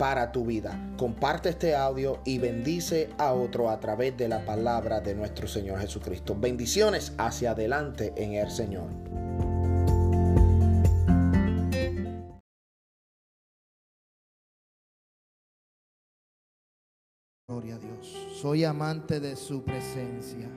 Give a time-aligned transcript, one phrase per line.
[0.00, 0.80] para tu vida.
[0.96, 5.78] Comparte este audio y bendice a otro a través de la palabra de nuestro Señor
[5.78, 6.34] Jesucristo.
[6.34, 8.88] Bendiciones hacia adelante en el Señor.
[17.46, 18.26] Gloria a Dios.
[18.40, 20.48] Soy amante de su presencia.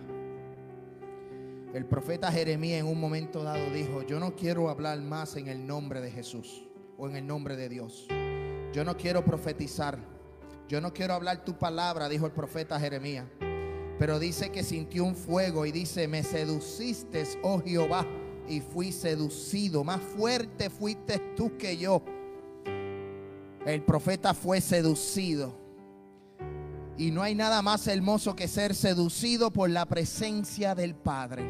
[1.73, 5.67] El profeta Jeremías en un momento dado dijo, yo no quiero hablar más en el
[5.67, 6.63] nombre de Jesús
[6.97, 8.07] o en el nombre de Dios.
[8.73, 9.99] Yo no quiero profetizar.
[10.67, 13.25] Yo no quiero hablar tu palabra, dijo el profeta Jeremías.
[13.99, 18.05] Pero dice que sintió un fuego y dice, me seduciste, oh Jehová,
[18.49, 19.83] y fui seducido.
[19.83, 22.01] Más fuerte fuiste tú que yo.
[23.63, 25.55] El profeta fue seducido.
[26.97, 31.43] Y no hay nada más hermoso que ser seducido por la presencia del Padre.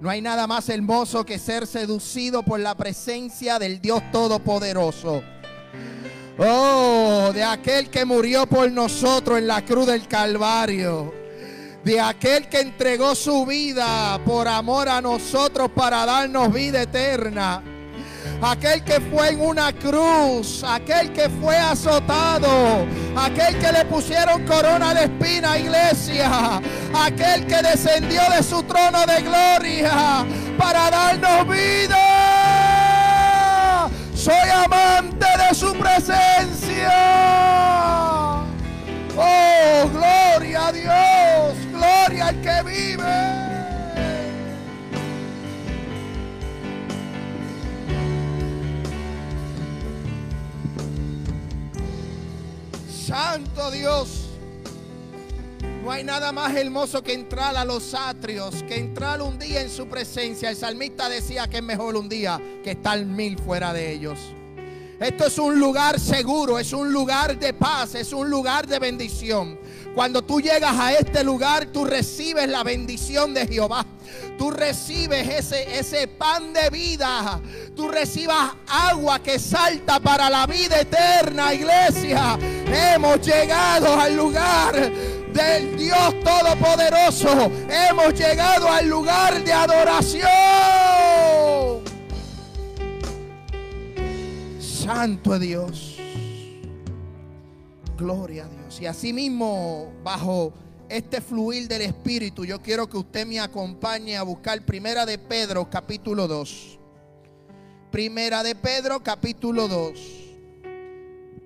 [0.00, 5.22] No hay nada más hermoso que ser seducido por la presencia del Dios Todopoderoso.
[6.38, 11.12] Oh, de aquel que murió por nosotros en la cruz del Calvario.
[11.84, 17.62] De aquel que entregó su vida por amor a nosotros para darnos vida eterna.
[18.40, 24.94] Aquel que fue en una cruz, aquel que fue azotado, aquel que le pusieron corona
[24.94, 26.60] de espina, iglesia,
[26.92, 30.26] aquel que descendió de su trono de gloria
[30.58, 32.41] para darnos vida.
[34.22, 36.92] Soy amante de su presencia.
[39.16, 41.56] Oh, gloria a Dios.
[41.72, 43.02] Gloria al que vive.
[52.88, 54.21] Santo Dios.
[55.82, 59.68] No hay nada más hermoso que entrar a los atrios, que entrar un día en
[59.68, 60.48] su presencia.
[60.48, 64.16] El salmista decía que es mejor un día que estar mil fuera de ellos.
[65.00, 69.58] Esto es un lugar seguro, es un lugar de paz, es un lugar de bendición.
[69.92, 73.84] Cuando tú llegas a este lugar, tú recibes la bendición de Jehová.
[74.38, 77.40] Tú recibes ese, ese pan de vida.
[77.74, 82.38] Tú recibas agua que salta para la vida eterna, iglesia.
[82.40, 84.92] Hemos llegado al lugar
[85.32, 87.50] del Dios Todopoderoso.
[87.68, 90.30] Hemos llegado al lugar de adoración.
[94.60, 95.96] Santo Dios.
[97.96, 98.80] Gloria a Dios.
[98.80, 100.52] Y así mismo, bajo
[100.88, 105.70] este fluir del Espíritu, yo quiero que usted me acompañe a buscar Primera de Pedro,
[105.70, 106.78] capítulo 2.
[107.90, 110.22] Primera de Pedro, capítulo 2.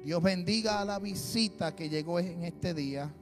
[0.05, 3.13] Dios bendiga a la visita que llegó en este día.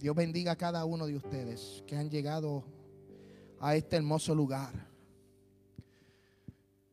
[0.00, 2.64] Dios bendiga a cada uno de ustedes que han llegado
[3.60, 4.72] a este hermoso lugar.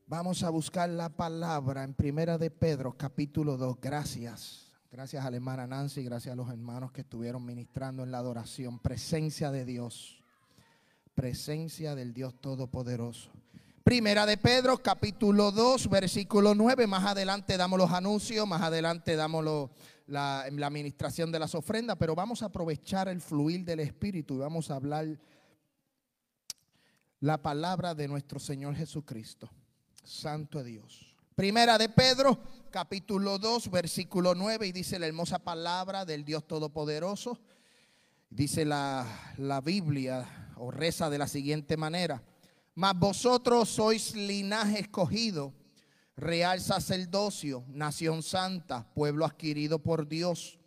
[0.08, 3.78] Vamos a buscar la palabra en Primera de Pedro, capítulo 2.
[3.80, 4.74] Gracias.
[4.92, 8.78] Gracias a la hermana Nancy, gracias a los hermanos que estuvieron ministrando en la adoración.
[8.80, 10.22] Presencia de Dios.
[11.16, 13.32] Presencia del Dios Todopoderoso.
[13.86, 16.88] Primera de Pedro, capítulo 2, versículo 9.
[16.88, 19.70] Más adelante damos los anuncios, más adelante damos los
[20.08, 24.40] la, la administración de las ofrendas, pero vamos a aprovechar el fluir del Espíritu y
[24.40, 25.08] vamos a hablar
[27.20, 29.50] la palabra de nuestro Señor Jesucristo.
[30.04, 31.14] Santo Dios.
[31.36, 32.40] Primera de Pedro,
[32.72, 37.40] capítulo 2, versículo 9, y dice la hermosa palabra del Dios Todopoderoso.
[38.30, 39.06] Dice la,
[39.38, 42.24] la Biblia, o reza de la siguiente manera.
[42.76, 45.54] Mas vosotros sois linaje escogido
[46.18, 50.58] real sacerdocio, nación santa, pueblo adquirido por Dios,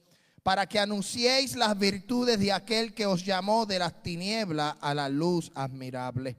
[0.43, 5.09] para que anunciéis las virtudes de aquel que os llamó de las tinieblas a la
[5.09, 6.39] luz admirable.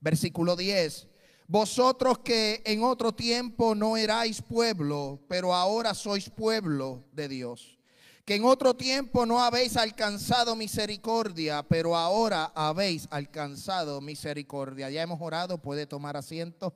[0.00, 1.06] Versículo 10.
[1.46, 7.78] Vosotros que en otro tiempo no erais pueblo, pero ahora sois pueblo de Dios.
[8.24, 14.90] Que en otro tiempo no habéis alcanzado misericordia, pero ahora habéis alcanzado misericordia.
[14.90, 16.74] Ya hemos orado, puede tomar asiento.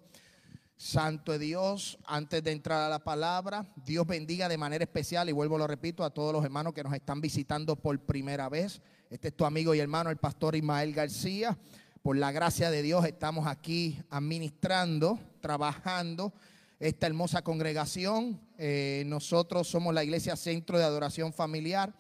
[0.81, 5.33] Santo de Dios, antes de entrar a la palabra, Dios bendiga de manera especial y
[5.33, 8.81] vuelvo lo repito a todos los hermanos que nos están visitando por primera vez.
[9.11, 11.59] Este es tu amigo y hermano el pastor Ismael García.
[12.01, 16.33] Por la gracia de Dios estamos aquí administrando, trabajando
[16.79, 18.41] esta hermosa congregación.
[18.57, 21.93] Eh, nosotros somos la iglesia Centro de Adoración Familiar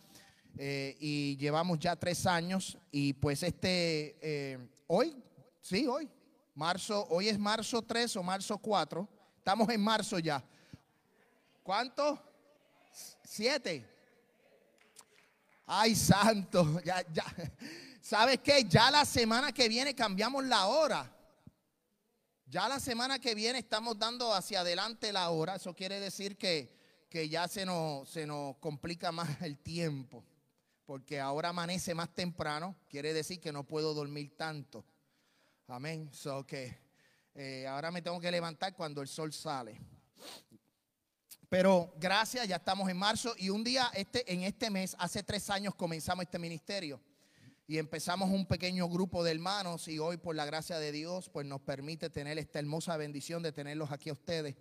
[0.56, 5.14] eh, y llevamos ya tres años y pues este, eh, hoy,
[5.60, 6.08] sí, hoy,
[6.60, 9.08] marzo, hoy es marzo 3 o marzo 4,
[9.38, 10.44] estamos en marzo ya.
[11.62, 12.22] ¿Cuánto?
[13.24, 13.88] Siete.
[15.64, 17.24] Ay, santo, ya, ya.
[18.02, 18.64] ¿Sabes qué?
[18.68, 21.10] Ya la semana que viene cambiamos la hora.
[22.44, 25.54] Ya la semana que viene estamos dando hacia adelante la hora.
[25.54, 26.76] Eso quiere decir que,
[27.08, 30.22] que ya se nos, se nos complica más el tiempo.
[30.84, 32.76] Porque ahora amanece más temprano.
[32.90, 34.84] Quiere decir que no puedo dormir tanto.
[35.70, 36.10] Amén.
[36.12, 36.76] So que
[37.32, 39.80] eh, ahora me tengo que levantar cuando el sol sale.
[41.48, 45.48] Pero gracias, ya estamos en marzo y un día este, en este mes, hace tres
[45.48, 47.00] años comenzamos este ministerio
[47.68, 51.46] y empezamos un pequeño grupo de hermanos y hoy por la gracia de Dios pues
[51.46, 54.56] nos permite tener esta hermosa bendición de tenerlos aquí a ustedes.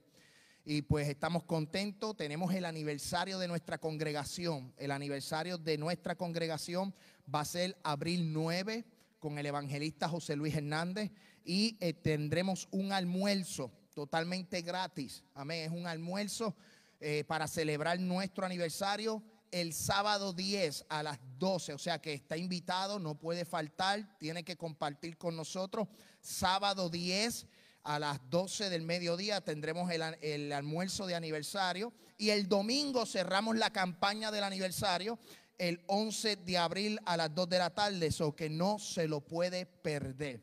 [0.64, 4.76] Y pues estamos contentos, tenemos el aniversario de nuestra congregación.
[4.78, 6.94] El aniversario de nuestra congregación
[7.34, 8.86] va a ser abril 9
[9.20, 11.12] con el evangelista José Luis Hernández
[11.44, 15.24] y eh, tendremos un almuerzo totalmente gratis.
[15.34, 16.56] Amén, es un almuerzo
[17.00, 21.74] eh, para celebrar nuestro aniversario el sábado 10 a las 12.
[21.74, 25.88] O sea que está invitado, no puede faltar, tiene que compartir con nosotros.
[26.22, 27.48] Sábado 10
[27.84, 33.58] a las 12 del mediodía tendremos el, el, almuerzo de aniversario y el domingo cerramos
[33.58, 35.18] la campaña del aniversario
[35.60, 39.22] el 11 de abril a las 2 de la tarde, eso que no se lo
[39.22, 40.42] puede perder.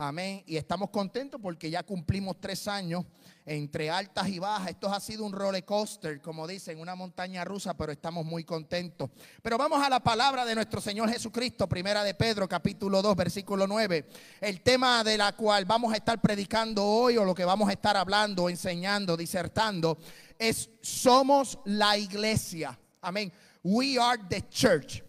[0.00, 0.44] Amén.
[0.46, 3.04] Y estamos contentos porque ya cumplimos tres años
[3.44, 4.70] entre altas y bajas.
[4.70, 9.10] Esto ha sido un roller coaster, como dicen, una montaña rusa, pero estamos muy contentos.
[9.42, 13.66] Pero vamos a la palabra de nuestro Señor Jesucristo, primera de Pedro, capítulo 2, versículo
[13.66, 14.08] 9.
[14.40, 17.72] El tema de la cual vamos a estar predicando hoy o lo que vamos a
[17.72, 19.98] estar hablando, enseñando, disertando,
[20.38, 22.78] es somos la iglesia.
[23.00, 23.32] Amén.
[23.70, 25.02] We are the church.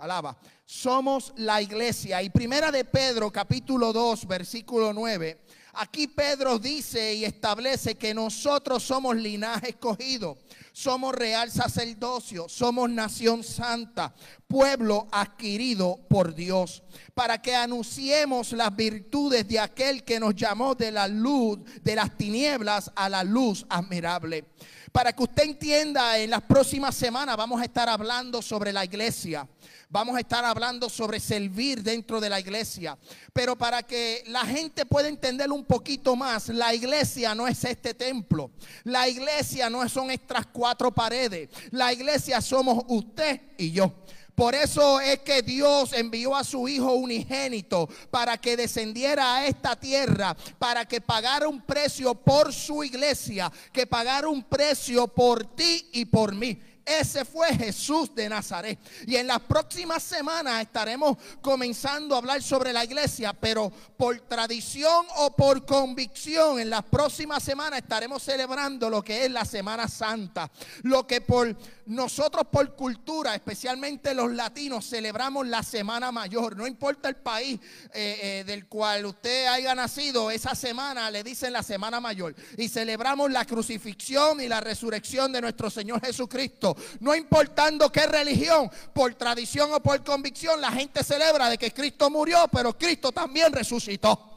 [0.00, 0.38] Alaba.
[0.64, 2.22] Somos la iglesia.
[2.22, 5.38] Y primera de Pedro, capítulo 2, versículo 9.
[5.74, 10.38] Aquí Pedro dice y establece que nosotros somos linaje escogido,
[10.72, 14.14] somos real sacerdocio, somos nación santa,
[14.48, 16.82] pueblo adquirido por Dios,
[17.12, 22.16] para que anunciemos las virtudes de aquel que nos llamó de la luz, de las
[22.16, 24.46] tinieblas a la luz admirable.
[24.92, 29.46] Para que usted entienda, en las próximas semanas vamos a estar hablando sobre la iglesia.
[29.88, 32.98] Vamos a estar hablando sobre servir dentro de la iglesia.
[33.32, 37.94] Pero para que la gente pueda entender un poquito más, la iglesia no es este
[37.94, 38.50] templo.
[38.84, 41.48] La iglesia no son estas cuatro paredes.
[41.70, 43.92] La iglesia somos usted y yo.
[44.36, 49.76] Por eso es que Dios envió a su Hijo unigénito para que descendiera a esta
[49.76, 55.88] tierra, para que pagara un precio por su iglesia, que pagara un precio por ti
[55.90, 56.60] y por mí.
[56.86, 58.78] Ese fue Jesús de Nazaret.
[59.08, 65.04] Y en las próximas semanas estaremos comenzando a hablar sobre la iglesia, pero por tradición
[65.16, 70.48] o por convicción, en las próximas semanas estaremos celebrando lo que es la Semana Santa.
[70.82, 71.56] Lo que por
[71.86, 76.56] nosotros por cultura, especialmente los latinos, celebramos la Semana Mayor.
[76.56, 77.58] No importa el país
[77.92, 82.34] eh, eh, del cual usted haya nacido, esa semana le dicen la Semana Mayor.
[82.56, 86.75] Y celebramos la crucifixión y la resurrección de nuestro Señor Jesucristo.
[87.00, 92.10] No importando qué religión, por tradición o por convicción, la gente celebra de que Cristo
[92.10, 94.36] murió, pero Cristo también resucitó.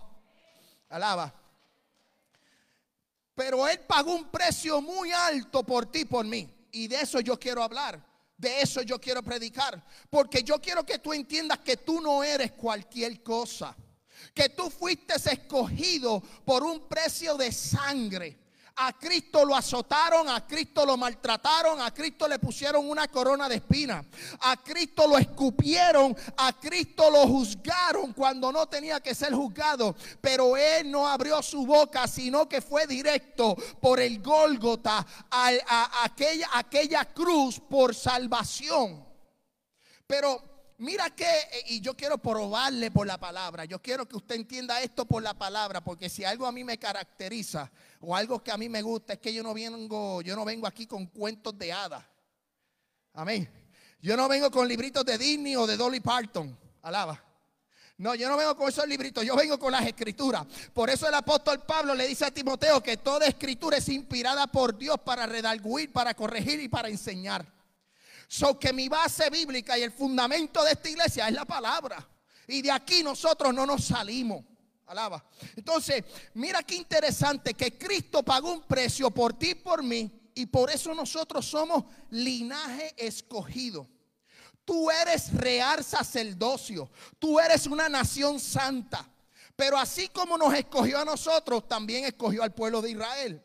[0.89, 1.34] Alaba.
[3.36, 6.50] Pero Él pagó un precio muy alto por ti, por mí.
[6.72, 8.03] Y de eso yo quiero hablar.
[8.36, 9.81] De eso yo quiero predicar.
[10.10, 13.75] Porque yo quiero que tú entiendas que tú no eres cualquier cosa.
[14.34, 18.38] Que tú fuiste escogido por un precio de sangre.
[18.81, 23.55] A Cristo lo azotaron, a Cristo lo maltrataron, a Cristo le pusieron una corona de
[23.55, 24.01] espina,
[24.39, 30.55] a Cristo lo escupieron, a Cristo lo juzgaron cuando no tenía que ser juzgado, pero
[30.55, 37.03] Él no abrió su boca, sino que fue directo por el Gólgota a, aquella, aquella
[37.03, 39.05] cruz por salvación.
[40.07, 44.36] Pero Mira que, eh, y yo quiero probarle por la palabra, yo quiero que usted
[44.36, 47.69] entienda esto por la palabra, porque si algo a mí me caracteriza
[48.00, 50.65] o algo que a mí me gusta es que yo no vengo, yo no vengo
[50.65, 52.05] aquí con cuentos de hadas.
[53.13, 53.50] Amén.
[54.01, 56.57] Yo no vengo con libritos de Disney o de Dolly Parton.
[56.83, 57.21] Alaba.
[57.98, 60.45] No, yo no vengo con esos libritos, yo vengo con las escrituras.
[60.74, 64.77] Por eso el apóstol Pablo le dice a Timoteo que toda escritura es inspirada por
[64.77, 67.58] Dios para redarguir, para corregir y para enseñar.
[68.31, 72.07] So que mi base bíblica y el fundamento de esta iglesia es la palabra.
[72.48, 74.45] Y de aquí nosotros no nos salimos.
[74.86, 75.25] Alaba.
[75.55, 76.03] Entonces,
[76.36, 80.29] mira qué interesante que Cristo pagó un precio por ti y por mí.
[80.36, 83.88] Y por eso nosotros somos linaje escogido.
[84.63, 86.91] Tú eres real sacerdocio.
[87.17, 89.09] Tú eres una nación santa.
[89.55, 93.43] Pero así como nos escogió a nosotros, también escogió al pueblo de Israel.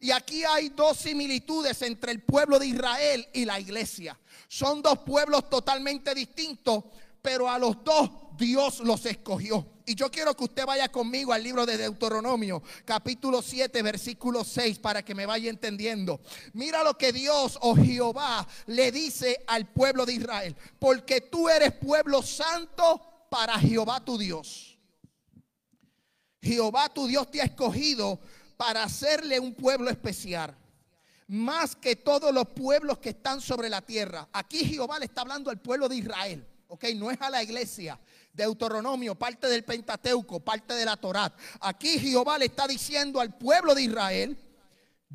[0.00, 4.18] Y aquí hay dos similitudes entre el pueblo de Israel y la iglesia.
[4.48, 6.84] Son dos pueblos totalmente distintos,
[7.22, 9.66] pero a los dos Dios los escogió.
[9.86, 14.78] Y yo quiero que usted vaya conmigo al libro de Deuteronomio, capítulo 7, versículo 6,
[14.78, 16.20] para que me vaya entendiendo.
[16.54, 20.56] Mira lo que Dios o Jehová le dice al pueblo de Israel.
[20.78, 24.78] Porque tú eres pueblo santo para Jehová tu Dios.
[26.40, 28.20] Jehová tu Dios te ha escogido
[28.56, 30.56] para hacerle un pueblo especial.
[31.26, 34.28] Más que todos los pueblos que están sobre la tierra.
[34.32, 36.46] Aquí Jehová le está hablando al pueblo de Israel.
[36.68, 37.98] Ok, no es a la iglesia.
[38.32, 41.32] Deuteronomio, parte del Pentateuco, parte de la Torá.
[41.60, 44.36] Aquí Jehová le está diciendo al pueblo de Israel,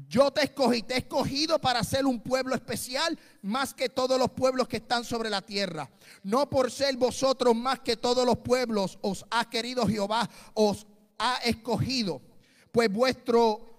[0.08, 4.31] yo te escogí, te he escogido para ser un pueblo especial más que todos los
[4.31, 5.89] pueblos que están sobre la tierra.
[6.24, 11.38] No por ser vosotros más que todos los pueblos os ha querido Jehová, os ha
[11.43, 12.22] escogido.
[12.72, 13.70] Pues vuestro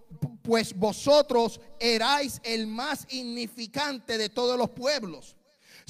[0.43, 5.37] pues vosotros erais el más insignificante de todos los pueblos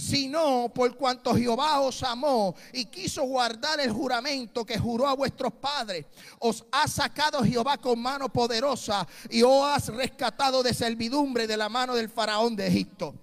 [0.00, 5.52] sino por cuanto Jehová os amó y quiso guardar el juramento que juró a vuestros
[5.52, 6.06] padres.
[6.38, 11.68] Os ha sacado Jehová con mano poderosa y os has rescatado de servidumbre de la
[11.68, 13.14] mano del faraón de Egipto.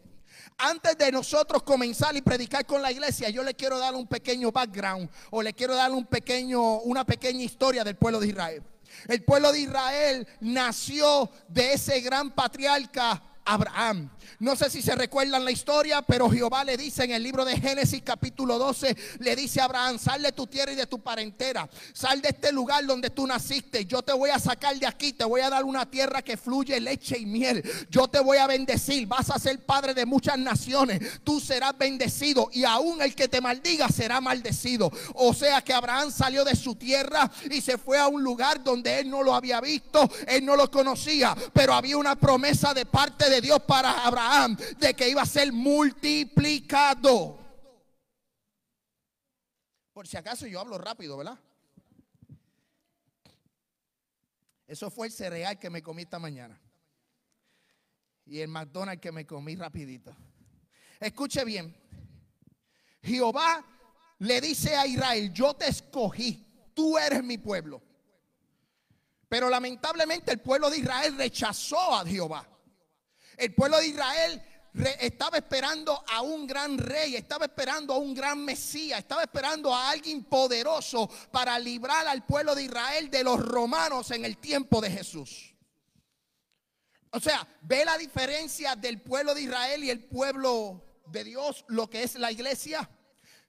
[0.59, 4.51] Antes de nosotros comenzar y predicar con la iglesia, yo le quiero dar un pequeño
[4.51, 8.63] background o le quiero dar un pequeño, una pequeña historia del pueblo de Israel.
[9.07, 14.09] El pueblo de Israel nació de ese gran patriarca Abraham.
[14.39, 17.59] No sé si se recuerdan la historia, pero Jehová le dice en el libro de
[17.59, 21.67] Génesis capítulo 12, le dice a Abraham, sal de tu tierra y de tu parentela,
[21.93, 25.25] sal de este lugar donde tú naciste, yo te voy a sacar de aquí, te
[25.25, 29.07] voy a dar una tierra que fluye leche y miel, yo te voy a bendecir,
[29.07, 33.41] vas a ser padre de muchas naciones, tú serás bendecido y aún el que te
[33.41, 34.91] maldiga será maldecido.
[35.15, 38.99] O sea que Abraham salió de su tierra y se fue a un lugar donde
[38.99, 43.29] él no lo había visto, él no lo conocía, pero había una promesa de parte
[43.29, 43.91] de Dios para
[44.79, 47.39] De que iba a ser multiplicado.
[49.93, 51.39] Por si acaso yo hablo rápido, ¿verdad?
[54.67, 56.59] Eso fue el cereal que me comí esta mañana.
[58.25, 60.15] Y el McDonald's que me comí rapidito.
[60.99, 61.75] Escuche bien.
[63.01, 63.65] Jehová
[64.19, 67.81] le dice a Israel, yo te escogí, tú eres mi pueblo.
[69.29, 72.47] Pero lamentablemente el pueblo de Israel rechazó a Jehová.
[73.37, 74.43] El pueblo de Israel
[74.99, 79.89] estaba esperando a un gran rey, estaba esperando a un gran Mesías, estaba esperando a
[79.91, 84.91] alguien poderoso para librar al pueblo de Israel de los romanos en el tiempo de
[84.91, 85.53] Jesús.
[87.11, 91.89] O sea, ve la diferencia del pueblo de Israel y el pueblo de Dios, lo
[91.89, 92.89] que es la iglesia.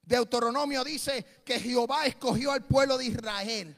[0.02, 3.76] Deuteronomio dice que Jehová escogió al pueblo de Israel.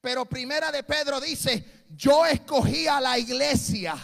[0.00, 3.96] Pero primera de Pedro dice, yo escogí a la iglesia.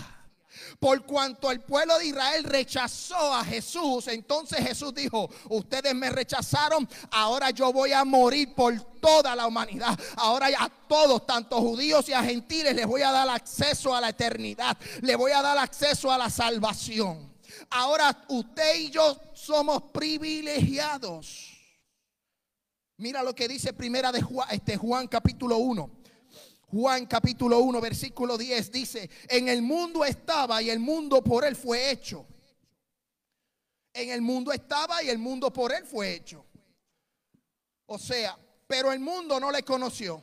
[0.78, 6.88] Por cuanto el pueblo de Israel rechazó a Jesús, entonces Jesús dijo, ustedes me rechazaron,
[7.10, 9.98] ahora yo voy a morir por toda la humanidad.
[10.16, 14.10] Ahora a todos, tanto judíos y a gentiles, les voy a dar acceso a la
[14.10, 17.28] eternidad, les voy a dar acceso a la salvación.
[17.70, 21.58] Ahora usted y yo somos privilegiados.
[22.98, 25.97] Mira lo que dice primera de Juan, este Juan capítulo 1.
[26.70, 31.56] Juan capítulo 1, versículo 10 dice, en el mundo estaba y el mundo por él
[31.56, 32.26] fue hecho.
[33.94, 36.44] En el mundo estaba y el mundo por él fue hecho.
[37.86, 40.22] O sea, pero el mundo no le conoció.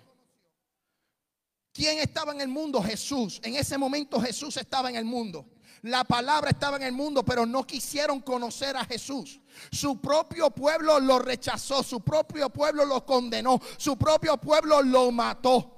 [1.73, 2.81] ¿Quién estaba en el mundo?
[2.81, 3.41] Jesús.
[3.43, 5.47] En ese momento Jesús estaba en el mundo.
[5.81, 9.41] La palabra estaba en el mundo, pero no quisieron conocer a Jesús.
[9.71, 15.74] Su propio pueblo lo rechazó, su propio pueblo lo condenó, su propio pueblo lo mató.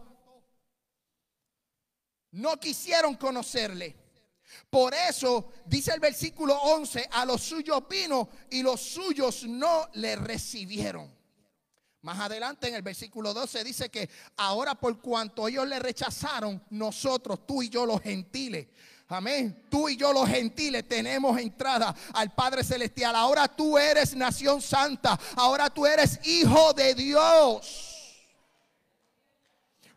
[2.37, 3.95] No quisieron conocerle.
[4.69, 10.15] Por eso dice el versículo 11, a los suyos vino y los suyos no le
[10.15, 11.11] recibieron.
[12.01, 17.45] Más adelante en el versículo 12 dice que ahora por cuanto ellos le rechazaron, nosotros,
[17.45, 18.67] tú y yo los gentiles,
[19.09, 19.63] Amén.
[19.69, 23.15] Tú y yo los gentiles tenemos entrada al Padre Celestial.
[23.15, 25.17] Ahora tú eres nación santa.
[25.37, 27.86] Ahora tú eres hijo de Dios.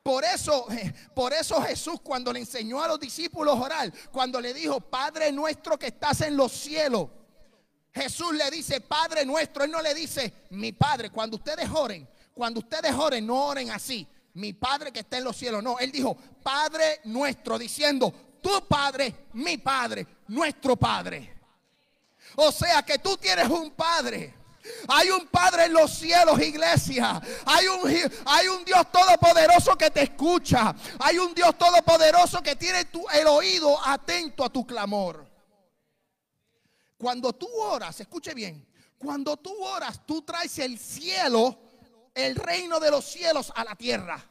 [0.03, 0.67] Por eso,
[1.15, 5.79] por eso Jesús cuando le enseñó a los discípulos orar, cuando le dijo, Padre nuestro
[5.79, 7.09] que estás en los cielos,
[7.93, 12.61] Jesús le dice, Padre nuestro, Él no le dice, mi Padre, cuando ustedes oren, cuando
[12.61, 14.07] ustedes oren, no oren así.
[14.35, 15.63] mi Padre que está en los cielos.
[15.63, 21.37] No, él dijo, Padre nuestro, diciendo, tu Padre, mi Padre, nuestro Padre.
[22.37, 24.35] O sea que tú tienes un Padre.
[24.89, 27.21] Hay un Padre en los cielos, iglesia.
[27.47, 30.75] Hay un, hay un Dios todopoderoso que te escucha.
[30.99, 35.29] Hay un Dios todopoderoso que tiene tu, el oído atento a tu clamor.
[36.99, 38.67] Cuando tú oras, escuche bien,
[38.99, 41.59] cuando tú oras, tú traes el cielo,
[42.15, 44.23] el reino de los cielos a la tierra.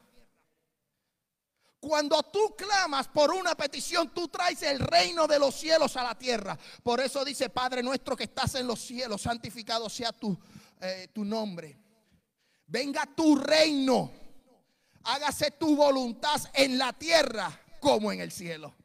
[1.80, 6.16] Cuando tú clamas por una petición, tú traes el reino de los cielos a la
[6.16, 6.58] tierra.
[6.84, 10.38] Por eso dice, Padre nuestro que estás en los cielos, santificado sea tu,
[10.82, 11.78] eh, tu nombre.
[12.68, 14.12] Venga tu reino.
[15.04, 18.76] Hágase tu voluntad en la tierra como en el cielo.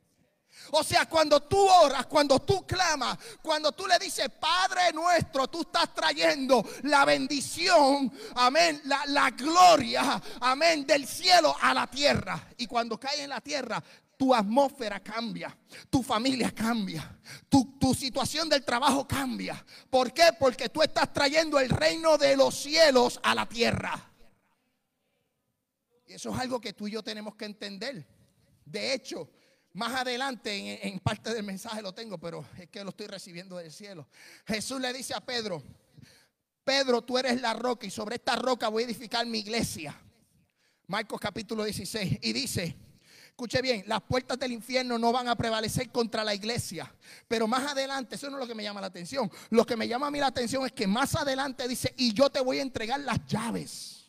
[0.71, 5.62] O sea, cuando tú oras, cuando tú clamas, cuando tú le dices, Padre nuestro, tú
[5.62, 12.49] estás trayendo la bendición, amén, la, gloria, amén, del cielo a la tierra.
[12.56, 13.83] Y cuando cae en la tierra,
[14.16, 15.56] tu atmósfera cambia,
[15.90, 17.18] tu familia cambia,
[17.49, 19.64] tu, tu, situación del trabajo cambia.
[19.90, 20.30] ¿Por qué?
[20.38, 24.11] Porque tú estás trayendo el reino de los cielos a la tierra.
[26.06, 28.06] Y eso es algo que tú y yo tenemos que entender.
[28.64, 29.28] De hecho,
[29.75, 33.73] más adelante en, parte del mensaje lo tengo, pero es que lo estoy recibiendo del
[33.73, 34.07] cielo.
[34.47, 35.62] Jesús le dice a Pedro,
[36.62, 40.00] Pedro, tú eres la roca y sobre esta roca voy a edificar mi iglesia.
[40.87, 42.21] Marcos capítulo 16.
[42.23, 42.76] Y dice,
[43.26, 46.95] escuche bien, las puertas del infierno no van a prevalecer contra la iglesia.
[47.26, 49.28] Pero más adelante, eso no es lo que me llama la atención.
[49.50, 52.31] Lo que me llama a mí la atención es que más adelante dice, y yo
[52.31, 54.09] te voy a entregar las llaves.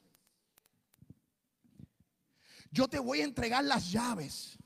[2.69, 4.59] Yo te voy a entregar las llaves.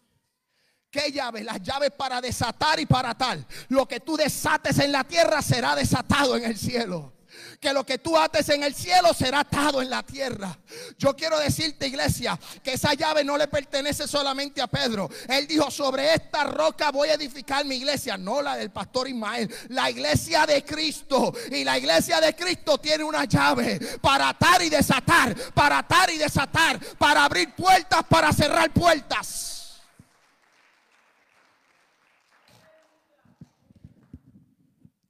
[0.92, 1.46] ¿Qué llaves?
[1.46, 3.38] Las llaves para desatar y para atar.
[3.68, 7.14] Lo que tú desates en la tierra será desatado en el cielo.
[7.62, 10.58] Que lo que tú ates en el cielo será atado en la tierra.
[10.98, 15.10] Yo quiero decirte, iglesia, que esa llave no le pertenece solamente a Pedro.
[15.28, 19.54] Él dijo: Sobre esta roca voy a edificar mi iglesia, no la del pastor Ismael,
[19.70, 21.32] la iglesia de Cristo.
[21.52, 26.18] Y la iglesia de Cristo tiene una llave para atar y desatar, para atar y
[26.18, 29.59] desatar, para abrir puertas, para cerrar puertas.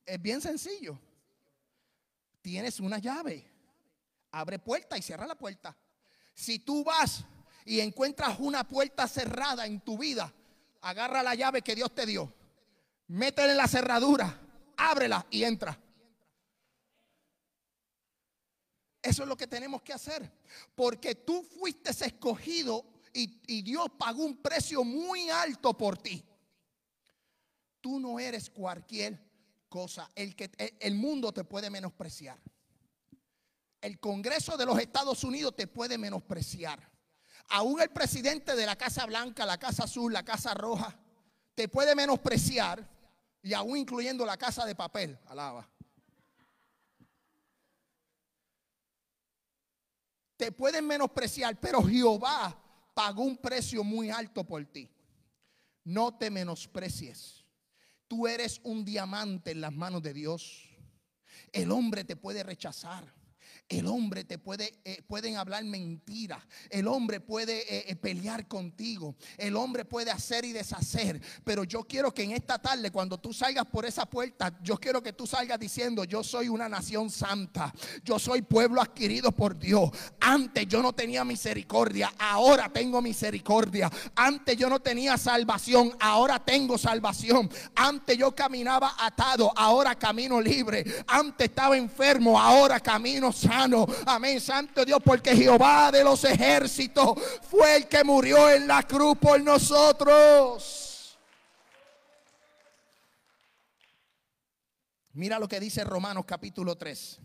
[0.09, 0.99] Es bien sencillo.
[2.41, 3.45] Tienes una llave.
[4.31, 5.77] Abre puerta y cierra la puerta.
[6.33, 7.23] Si tú vas
[7.63, 10.33] y encuentras una puerta cerrada en tu vida,
[10.81, 12.33] agarra la llave que Dios te dio.
[13.09, 14.35] Métele en la cerradura,
[14.77, 15.79] ábrela y entra.
[19.03, 20.31] Eso es lo que tenemos que hacer.
[20.73, 26.25] Porque tú fuiste escogido y, y, Dios pagó un precio muy alto por ti.
[27.79, 29.28] Tú no eres cualquier
[29.69, 32.39] cosa, el, que, el mundo te puede menospreciar.
[33.81, 36.91] El Congreso de los Estados Unidos te puede menospreciar.
[37.49, 40.99] Aún el presidente de la Casa Blanca, la Casa Azul, la Casa Roja,
[41.55, 42.87] te puede menospreciar.
[43.41, 45.69] Y aún incluyendo la Casa de Papel, alaba.
[50.35, 52.57] Te pueden menospreciar, pero Jehová
[52.93, 54.89] pagó un precio muy alto por ti.
[55.85, 57.38] No te menosprecies.
[58.09, 60.67] Tú eres un diamante en las manos de Dios.
[61.53, 63.18] El hombre te puede rechazar.
[63.69, 66.43] El hombre te puede, eh, pueden hablar mentira.
[66.71, 69.15] El hombre puede eh, eh, pelear contigo.
[69.37, 71.21] El hombre puede hacer y deshacer.
[71.43, 75.03] Pero yo quiero que en esta tarde, cuando tú salgas por esa puerta, yo quiero
[75.03, 77.71] que tú salgas diciendo, yo soy una nación santa.
[78.03, 79.91] Yo soy pueblo adquirido por Dios.
[80.19, 82.11] Antes yo no tenía misericordia.
[82.17, 83.87] Ahora tengo misericordia.
[84.15, 85.95] Antes yo no tenía salvación.
[85.99, 87.47] Ahora tengo salvación.
[87.75, 89.53] Antes yo caminaba atado.
[89.55, 90.83] Ahora camino libre.
[91.05, 92.39] Antes estaba enfermo.
[92.39, 93.58] Ahora camino sano.
[94.05, 99.17] Amén, santo Dios, porque Jehová de los ejércitos fue el que murió en la cruz
[99.17, 101.17] por nosotros.
[105.11, 107.19] Mira lo que dice Romanos capítulo 3.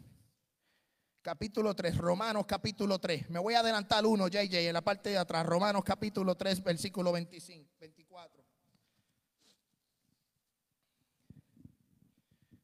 [1.23, 3.31] Capítulo 3, Romanos capítulo 3.
[3.31, 5.47] Me voy a adelantar uno, JJ, en la parte de atrás.
[5.47, 8.45] Romanos capítulo 3, versículo 25, 24.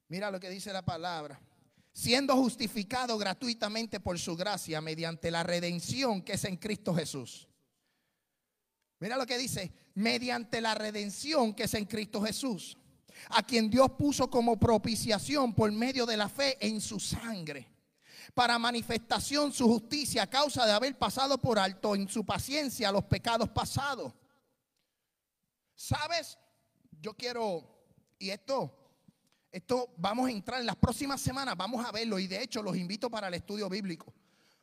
[0.09, 1.41] Mira lo que dice la palabra
[2.01, 7.47] siendo justificado gratuitamente por su gracia mediante la redención que es en Cristo Jesús.
[9.01, 12.79] Mira lo que dice, mediante la redención que es en Cristo Jesús,
[13.29, 17.69] a quien Dios puso como propiciación por medio de la fe en su sangre,
[18.33, 23.05] para manifestación su justicia a causa de haber pasado por alto en su paciencia los
[23.05, 24.15] pecados pasados.
[25.75, 26.39] ¿Sabes?
[26.99, 27.63] Yo quiero,
[28.19, 28.80] y esto
[29.53, 32.77] esto vamos a entrar en las próximas semanas, vamos a verlo y de hecho los
[32.77, 34.13] invito para el estudio bíblico.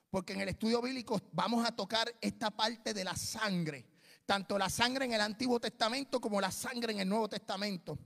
[0.10, 3.86] porque en el estudio bíblico vamos a tocar esta parte de la sangre,
[4.26, 8.00] tanto la sangre en el Antiguo Testamento como la sangre en el Nuevo Testamento.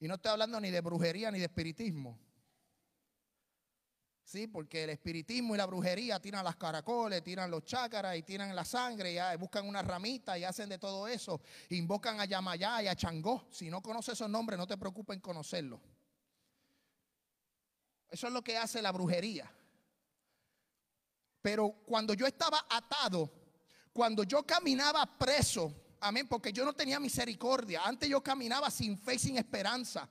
[0.00, 2.18] Y no estoy hablando ni de brujería ni de espiritismo.
[4.28, 8.54] Sí, porque el espiritismo y la brujería tiran las caracoles, tiran los chácaras y tiran
[8.54, 11.40] la sangre, y buscan una ramita y hacen de todo eso.
[11.70, 13.46] Invocan a Yamayá y a Changó.
[13.50, 15.80] Si no conoces esos nombres, no te preocupes en conocerlos.
[18.10, 19.50] Eso es lo que hace la brujería.
[21.40, 23.32] Pero cuando yo estaba atado,
[23.94, 27.80] cuando yo caminaba preso, amén, porque yo no tenía misericordia.
[27.82, 30.06] Antes yo caminaba sin fe y sin esperanza.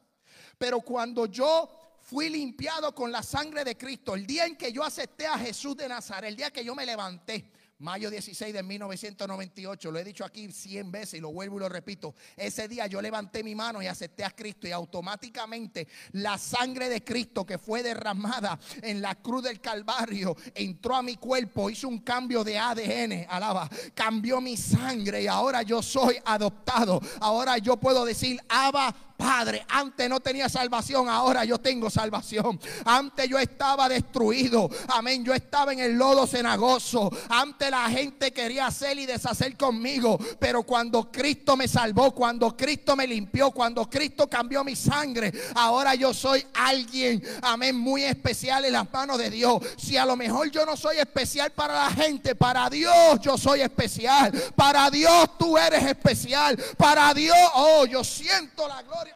[0.57, 4.15] Pero cuando yo fui limpiado con la sangre de Cristo.
[4.15, 6.85] El día en que yo acepté a Jesús de Nazaret, el día que yo me
[6.85, 11.59] levanté, mayo 16 de 1998, lo he dicho aquí 100 veces y lo vuelvo y
[11.59, 16.37] lo repito, ese día yo levanté mi mano y acepté a Cristo y automáticamente la
[16.37, 21.69] sangre de Cristo que fue derramada en la cruz del Calvario entró a mi cuerpo,
[21.69, 27.57] hizo un cambio de ADN, alaba, cambió mi sangre y ahora yo soy adoptado, ahora
[27.57, 32.59] yo puedo decir, Abba Padre, antes no tenía salvación, ahora yo tengo salvación.
[32.85, 35.25] Antes yo estaba destruido, amén.
[35.25, 37.09] Yo estaba en el lodo cenagoso.
[37.27, 40.19] Antes la gente quería hacer y deshacer conmigo.
[40.39, 45.95] Pero cuando Cristo me salvó, cuando Cristo me limpió, cuando Cristo cambió mi sangre, ahora
[45.95, 49.63] yo soy alguien, amén, muy especial en las manos de Dios.
[49.77, 53.61] Si a lo mejor yo no soy especial para la gente, para Dios yo soy
[53.61, 54.31] especial.
[54.55, 56.55] Para Dios tú eres especial.
[56.77, 59.06] Para Dios, oh, yo siento la gloria.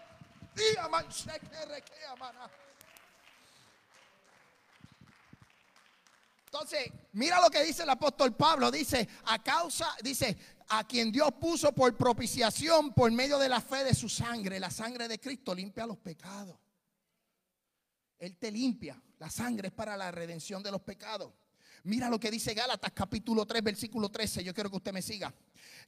[6.46, 8.70] Entonces, mira lo que dice el apóstol Pablo.
[8.70, 13.86] Dice, a causa, dice, a quien Dios puso por propiciación por medio de la fe
[13.86, 14.60] de su sangre.
[14.60, 16.60] La sangre de Cristo limpia los pecados.
[18.20, 19.02] Él te limpia.
[19.18, 21.32] La sangre es para la redención de los pecados.
[21.84, 24.44] Mira lo que dice Gálatas capítulo 3, versículo 13.
[24.44, 25.34] Yo quiero que usted me siga.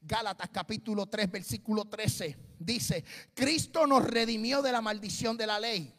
[0.01, 2.55] Gálatas capítulo 3, versículo 13.
[2.57, 3.03] Dice,
[3.33, 5.93] Cristo nos redimió de la maldición de la ley.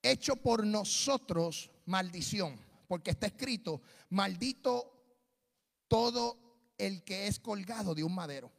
[0.00, 2.60] Hecho por nosotros maldición.
[2.86, 4.94] Porque está escrito, maldito
[5.88, 8.52] todo el que es colgado de un madero.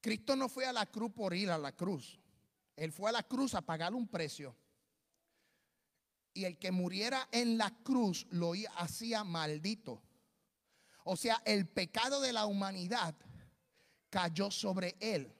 [0.00, 2.18] Cristo no fue a la cruz por ir a la cruz.
[2.74, 4.56] Él fue a la cruz a pagar un precio
[6.34, 10.02] y el que muriera en la cruz lo hacía maldito.
[11.04, 13.14] O sea, el pecado de la humanidad
[14.08, 15.34] cayó sobre él.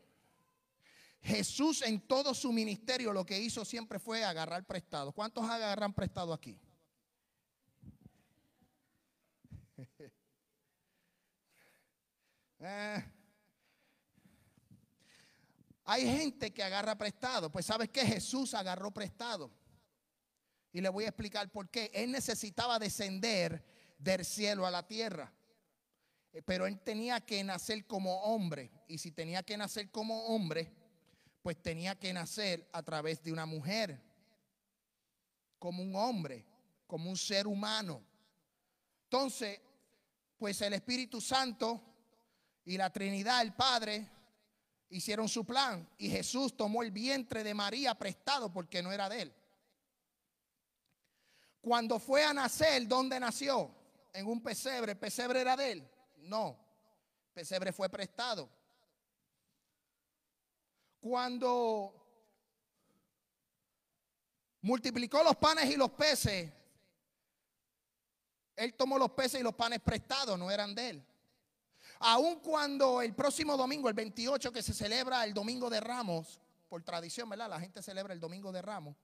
[1.20, 5.12] Jesús en todo su ministerio lo que hizo siempre fue agarrar prestado.
[5.12, 6.58] ¿Cuántos agarran prestado aquí?
[12.64, 13.04] Eh.
[15.84, 17.50] Hay gente que agarra prestado.
[17.50, 19.50] Pues sabes que Jesús agarró prestado.
[20.72, 21.90] Y le voy a explicar por qué.
[21.92, 23.64] Él necesitaba descender
[23.98, 25.32] del cielo a la tierra.
[26.32, 28.70] Eh, pero él tenía que nacer como hombre.
[28.88, 30.72] Y si tenía que nacer como hombre,
[31.42, 34.00] pues tenía que nacer a través de una mujer.
[35.58, 36.46] Como un hombre,
[36.86, 38.02] como un ser humano.
[39.04, 39.60] Entonces,
[40.38, 41.80] pues el Espíritu Santo
[42.64, 44.08] y la Trinidad, el Padre,
[44.88, 45.88] hicieron su plan.
[45.98, 49.34] Y Jesús tomó el vientre de María prestado porque no era de él.
[51.62, 53.72] Cuando fue a nacer, ¿dónde nació?
[54.12, 54.92] En un pesebre.
[54.92, 55.90] ¿El pesebre era de él?
[56.18, 56.58] No.
[57.28, 58.50] El pesebre fue prestado.
[61.00, 61.94] Cuando
[64.60, 66.52] multiplicó los panes y los peces,
[68.56, 71.06] él tomó los peces y los panes prestados, no eran de él.
[72.00, 76.82] Aun cuando el próximo domingo, el 28, que se celebra el domingo de Ramos, por
[76.82, 77.48] tradición, ¿verdad?
[77.48, 78.96] La gente celebra el domingo de Ramos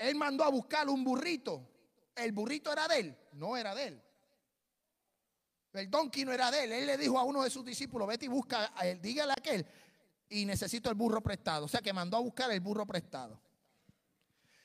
[0.00, 1.66] él mandó a buscar un burrito.
[2.14, 3.18] ¿El burrito era de él?
[3.32, 4.02] No era de él.
[5.72, 6.72] El donkey no era de él.
[6.72, 9.36] Él le dijo a uno de sus discípulos, vete y busca a él, dígale a
[9.38, 9.64] aquel,
[10.28, 11.66] y necesito el burro prestado.
[11.66, 13.40] O sea que mandó a buscar el burro prestado.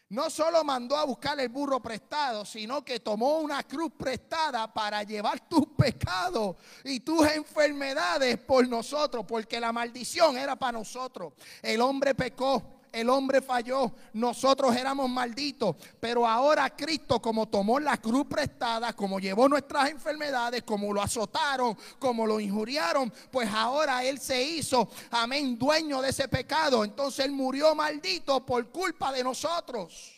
[0.09, 5.01] No solo mandó a buscar el burro prestado, sino que tomó una cruz prestada para
[5.01, 11.33] llevar tus pecados y tus enfermedades por nosotros, porque la maldición era para nosotros.
[11.61, 17.97] El hombre pecó, el hombre falló, nosotros éramos malditos, pero ahora Cristo como tomó la
[17.97, 24.19] cruz prestada, como llevó nuestras enfermedades, como lo azotaron, como lo injuriaron, pues ahora Él
[24.19, 26.83] se hizo, amén, dueño de ese pecado.
[26.85, 30.13] Entonces Él murió maldito por culpa de nosotros.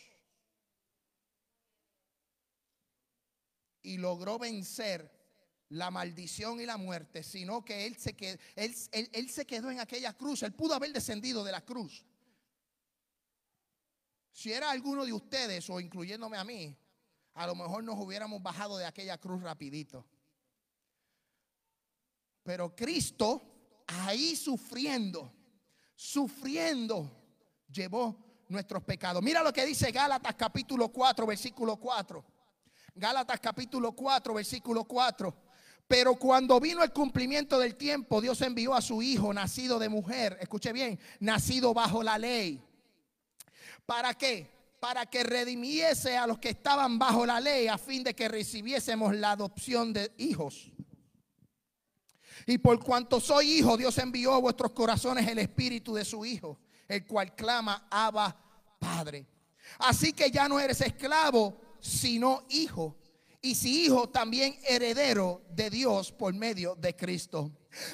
[3.82, 5.18] Y logró vencer
[5.70, 10.12] la maldición y la muerte, sino que él se, quedó, él, se quedó en aquella
[10.12, 10.42] cruz.
[10.42, 12.04] Él pudo haber descendido de la cruz.
[14.38, 16.72] Si era alguno de ustedes o incluyéndome a mí,
[17.34, 20.06] a lo mejor nos hubiéramos bajado de aquella cruz rapidito.
[22.44, 23.42] Pero Cristo
[23.88, 25.32] ahí sufriendo,
[25.96, 27.10] sufriendo,
[27.68, 29.24] llevó nuestros pecados.
[29.24, 32.24] Mira lo que dice Gálatas capítulo 4, versículo 4.
[32.94, 35.34] Gálatas capítulo 4, versículo 4.
[35.88, 40.38] Pero cuando vino el cumplimiento del tiempo, Dios envió a su hijo nacido de mujer,
[40.40, 42.67] escuche bien, nacido bajo la ley.
[43.88, 44.50] ¿Para qué?
[44.80, 49.16] Para que redimiese a los que estaban bajo la ley a fin de que recibiésemos
[49.16, 50.70] la adopción de hijos.
[52.44, 56.58] Y por cuanto soy hijo, Dios envió a vuestros corazones el espíritu de su hijo,
[56.86, 58.36] el cual clama, Abba,
[58.78, 59.26] Padre.
[59.78, 62.94] Así que ya no eres esclavo, sino hijo.
[63.40, 67.50] Y si hijo, también heredero de Dios por medio de Cristo.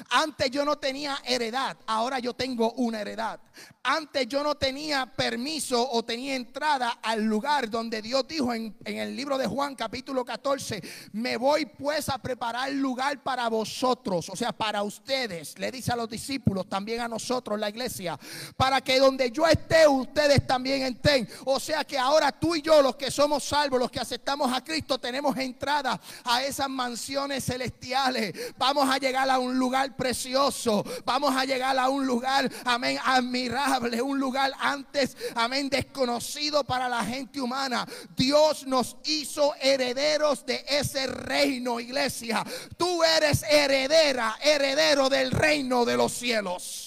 [0.09, 3.39] Antes yo no tenía heredad, ahora yo tengo una heredad.
[3.83, 9.15] Antes yo no tenía permiso o tenía entrada al lugar donde Dios dijo en, el
[9.15, 10.81] libro de Juan capítulo 14,
[11.13, 15.57] me voy pues a preparar lugar para vosotros, o sea, para ustedes.
[15.59, 18.19] Le dice a los discípulos, también a nosotros, la iglesia,
[18.57, 21.29] para que donde yo esté, ustedes también estén.
[21.45, 24.63] O sea que ahora tú y yo, los que somos salvos, los que aceptamos a
[24.63, 28.33] Cristo, tenemos entrada a esas mansiones celestiales.
[28.57, 30.83] Vamos a llegar a un lugar precioso.
[31.03, 37.03] Vamos a llegar a un lugar, amén, admirable un lugar antes, amén, desconocido para la
[37.03, 37.85] gente humana.
[38.15, 42.43] Dios nos hizo herederos de ese reino, iglesia.
[42.77, 46.85] Tú eres heredera, heredero del reino de los cielos.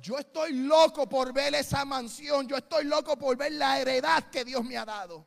[0.00, 2.46] Yo estoy loco por ver esa mansión.
[2.46, 5.26] Yo estoy loco por ver la heredad que Dios me ha dado.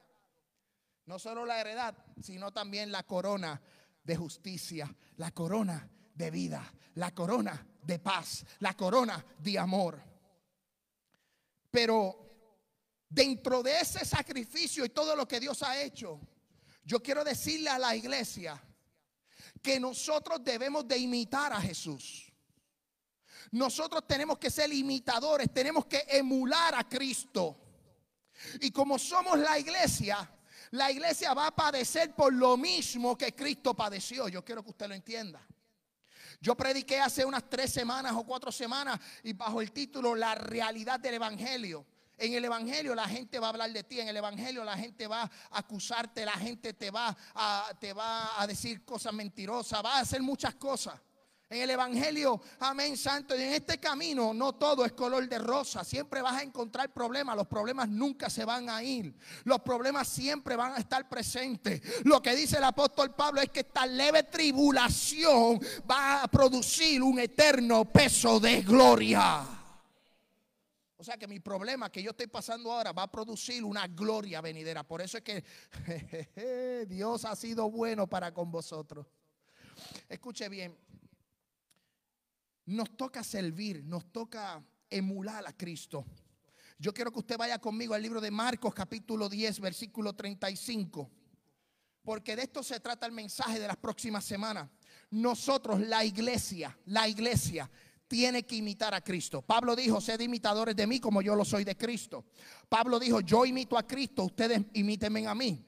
[1.08, 3.60] No solo la heredad, sino también la corona
[4.08, 10.02] de justicia, la corona de vida, la corona de paz, la corona de amor.
[11.70, 16.22] Pero dentro de ese sacrificio y todo lo que Dios ha hecho,
[16.86, 18.64] yo quiero decirle a la iglesia
[19.62, 22.32] que nosotros debemos de imitar a Jesús.
[23.52, 27.58] Nosotros tenemos que ser imitadores, tenemos que emular a Cristo.
[28.62, 30.32] Y como somos la iglesia,
[30.72, 34.28] la iglesia va a padecer por lo mismo que Cristo padeció.
[34.28, 35.46] Yo quiero que usted lo entienda.
[36.40, 41.00] Yo prediqué hace unas tres semanas o cuatro semanas y bajo el título La realidad
[41.00, 41.86] del Evangelio.
[42.18, 45.06] En el Evangelio la gente va a hablar de ti, en el Evangelio la gente
[45.08, 49.98] va a acusarte, la gente te va a, te va a decir cosas mentirosas, va
[49.98, 51.00] a hacer muchas cosas.
[51.50, 53.34] En el Evangelio, amén, santo.
[53.34, 55.86] Y en este camino no todo es color de rosa.
[55.86, 57.38] Siempre vas a encontrar problemas.
[57.38, 59.16] Los problemas nunca se van a ir.
[59.46, 61.82] Los problemas siempre van a estar presentes.
[62.04, 67.18] Lo que dice el apóstol Pablo es que esta leve tribulación va a producir un
[67.18, 69.46] eterno peso de gloria.
[70.98, 74.42] O sea que mi problema que yo estoy pasando ahora va a producir una gloria
[74.42, 74.84] venidera.
[74.84, 79.08] Por eso es que Dios ha sido bueno para con vosotros.
[80.10, 80.76] Escuche bien
[82.68, 86.06] nos toca servir, nos toca emular a Cristo.
[86.78, 91.10] Yo quiero que usted vaya conmigo al libro de Marcos capítulo 10, versículo 35.
[92.04, 94.70] Porque de esto se trata el mensaje de las próximas semanas.
[95.10, 97.70] Nosotros, la iglesia, la iglesia
[98.08, 99.42] tiene que imitar a Cristo.
[99.42, 102.26] Pablo dijo, sed imitadores de mí como yo lo soy de Cristo.
[102.70, 105.66] Pablo dijo, yo imito a Cristo, ustedes imítenme a mí.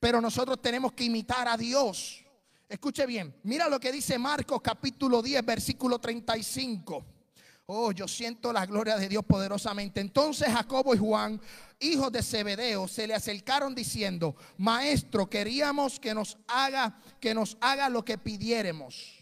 [0.00, 2.24] Pero nosotros tenemos que imitar a Dios.
[2.68, 7.02] Escuche bien, mira lo que dice Marcos capítulo 10, versículo 35.
[7.64, 10.02] Oh, yo siento la gloria de Dios poderosamente.
[10.02, 11.40] Entonces Jacobo y Juan,
[11.80, 17.88] hijos de Zebedeo, se le acercaron diciendo, "Maestro, queríamos que nos haga que nos haga
[17.88, 19.16] lo que pidiéramos."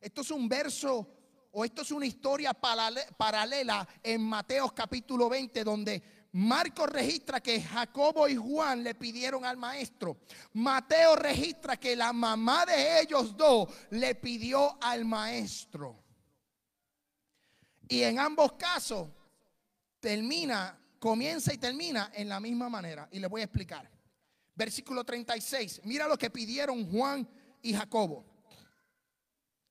[0.00, 1.08] Esto es un verso
[1.50, 8.28] o esto es una historia paralela en Mateos capítulo 20 donde Marcos registra que Jacobo
[8.28, 10.18] y Juan le pidieron al maestro.
[10.52, 16.04] Mateo registra que la mamá de ellos dos le pidió al maestro.
[17.88, 19.08] Y en ambos casos
[20.00, 23.08] termina, comienza y termina en la misma manera.
[23.10, 23.90] Y le voy a explicar.
[24.54, 25.80] Versículo 36.
[25.84, 27.26] Mira lo que pidieron Juan
[27.62, 28.26] y Jacobo.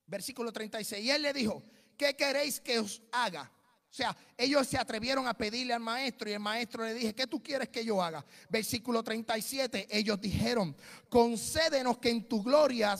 [0.06, 1.04] Versículo 36.
[1.04, 1.62] Y él le dijo,
[1.96, 3.52] ¿qué queréis que os haga?
[3.90, 7.26] O sea, ellos se atrevieron a pedirle al maestro y el maestro le dije, ¿qué
[7.26, 8.24] tú quieres que yo haga?
[8.50, 10.76] Versículo 37, ellos dijeron,
[11.08, 12.96] concédenos que en tu gloria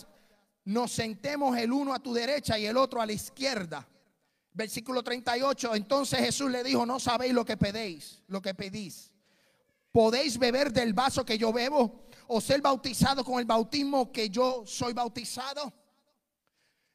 [0.65, 3.87] nos sentemos el uno a tu derecha y el otro a la izquierda.
[4.53, 9.13] Versículo 38, entonces Jesús le dijo, no sabéis lo que pedéis, lo que pedís.
[9.93, 14.65] ¿Podéis beber del vaso que yo bebo o ser bautizado con el bautismo que yo
[14.67, 15.73] soy bautizado?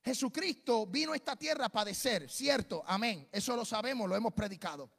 [0.04, 3.28] Jesucristo vino a esta tierra a padecer, cierto, amén.
[3.32, 4.90] Eso lo sabemos, lo hemos predicado.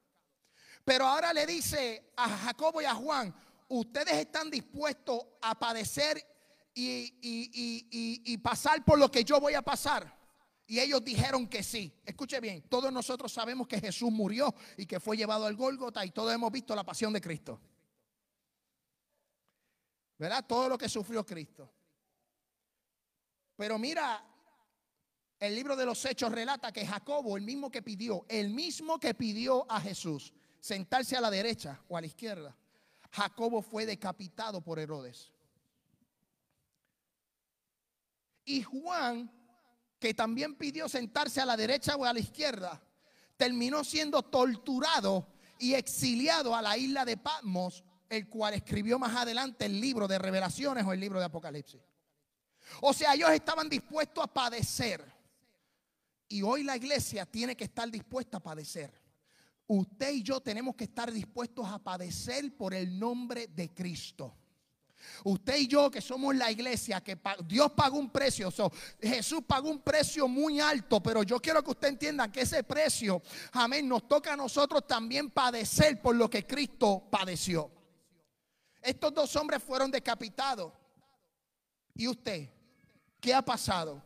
[0.85, 3.35] Pero ahora le dice a Jacobo y a Juan,
[3.69, 6.23] ustedes están dispuestos a padecer
[6.75, 10.23] y, pasar por lo que yo voy a pasar.
[10.67, 11.93] Y ellos dijeron que sí.
[12.05, 16.11] Escuche bien, todos nosotros sabemos que Jesús murió y que fue llevado al Gólgota y
[16.11, 17.61] todos hemos visto la pasión de Cristo.
[20.17, 20.47] ¿Verdad?
[20.47, 21.71] Todo lo que sufrió Cristo.
[23.57, 24.34] Pero mira,
[25.47, 29.15] el libro de los Hechos relata que Jacobo, el mismo que pidió, el mismo que
[29.15, 32.57] pidió a Jesús sentarse a la derecha o a la izquierda,
[33.11, 35.31] Jacobo fue decapitado por Herodes.
[38.45, 39.31] Y Juan,
[39.99, 42.83] que también pidió sentarse a la derecha o a la izquierda,
[43.37, 45.29] terminó siendo torturado
[45.59, 50.19] y exiliado a la isla de Patmos, el cual escribió más adelante el libro de
[50.19, 51.81] revelaciones o el libro de Apocalipsis.
[52.81, 55.14] O sea, ellos estaban dispuestos a padecer.
[56.29, 58.93] Y hoy la iglesia tiene que estar dispuesta a padecer.
[59.67, 64.35] Usted y yo tenemos que estar dispuestos a padecer por el nombre de Cristo.
[65.25, 68.51] Usted y yo que somos la iglesia, que Dios pagó un precio,
[69.01, 73.23] Jesús pagó un precio muy alto, pero yo quiero que usted entienda que ese precio,
[73.53, 77.71] amén, nos toca a nosotros también padecer por lo que Cristo padeció.
[78.81, 80.73] Estos dos hombres fueron decapitados.
[81.95, 82.51] ¿Y usted?
[83.21, 84.03] ¿Qué ha pasado?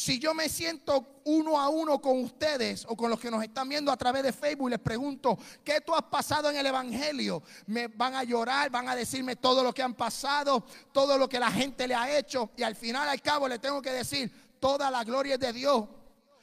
[0.00, 3.68] Si yo me siento uno a uno con ustedes o con los que nos están
[3.68, 7.42] viendo a través de Facebook y les pregunto, ¿qué tú has pasado en el Evangelio?
[7.66, 11.38] Me van a llorar, van a decirme todo lo que han pasado, todo lo que
[11.38, 14.90] la gente le ha hecho y al final al cabo le tengo que decir, toda
[14.90, 15.84] la gloria es de Dios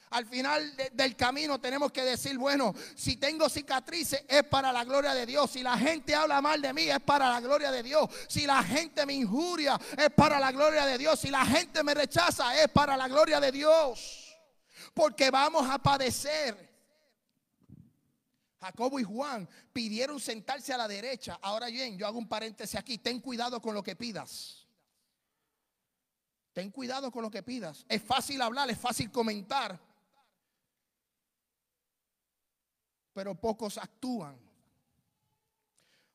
[0.09, 5.13] al final del camino tenemos que decir, bueno, si tengo cicatrices es para la gloria
[5.13, 5.51] de Dios.
[5.51, 8.09] Si la gente habla mal de mí es para la gloria de Dios.
[8.29, 11.19] Si la gente me injuria es para la gloria de Dios.
[11.19, 14.37] Si la gente me rechaza es para la gloria de Dios.
[14.93, 16.67] Porque vamos a padecer.
[18.61, 21.37] Jacobo y Juan pidieron sentarse a la derecha.
[21.41, 22.97] Ahora bien, yo hago un paréntesis aquí.
[22.97, 24.65] Ten cuidado con lo que pidas.
[26.53, 27.85] Ten cuidado con lo que pidas.
[27.89, 29.86] Es fácil hablar, es fácil comentar.
[33.17, 34.37] Pero pocos actúan.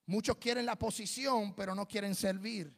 [0.07, 2.73] Muchos quieren la posición, pero no quieren servir.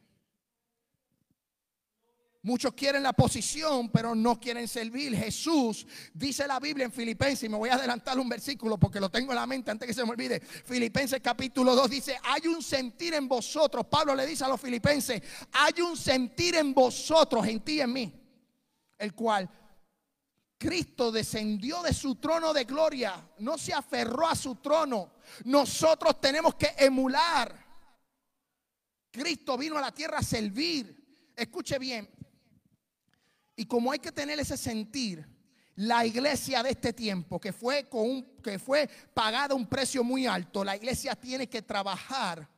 [2.41, 5.15] Muchos quieren la posición, pero no quieren servir.
[5.15, 9.11] Jesús dice la Biblia en Filipenses, y me voy a adelantar un versículo porque lo
[9.11, 10.39] tengo en la mente antes que se me olvide.
[10.39, 13.85] Filipenses capítulo 2 dice, hay un sentir en vosotros.
[13.85, 17.93] Pablo le dice a los filipenses, hay un sentir en vosotros, en ti y en
[17.93, 18.11] mí,
[18.97, 19.47] el cual
[20.57, 25.11] Cristo descendió de su trono de gloria, no se aferró a su trono.
[25.43, 27.65] Nosotros tenemos que emular.
[29.11, 31.33] Cristo vino a la tierra a servir.
[31.35, 32.09] Escuche bien.
[33.57, 35.27] Y como hay que tener ese sentir,
[35.75, 40.25] la iglesia de este tiempo, que fue, con un, que fue pagada un precio muy
[40.25, 42.49] alto, la iglesia tiene que trabajar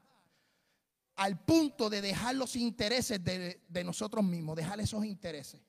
[1.15, 5.60] al punto de dejar los intereses de, de nosotros mismos, dejar esos intereses.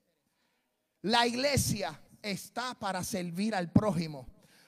[1.00, 4.26] La iglesia está para servir al prójimo,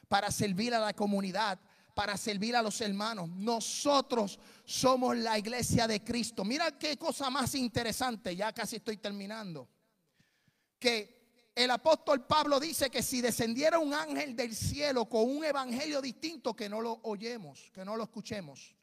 [0.08, 1.58] para servir a la comunidad,
[1.94, 3.28] para servir a los hermanos.
[3.28, 6.44] Nosotros somos la iglesia de Cristo.
[6.44, 9.68] Mira qué cosa más interesante, ya casi estoy terminando.
[10.78, 11.20] Que
[11.54, 16.54] el apóstol Pablo dice que si descendiera un ángel del cielo con un evangelio distinto,
[16.54, 18.74] que no lo oyemos, que no lo escuchemos.